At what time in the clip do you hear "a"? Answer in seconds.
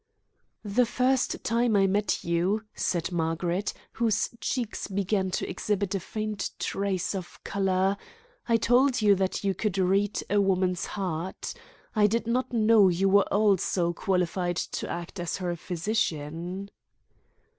5.93-5.99, 10.27-10.41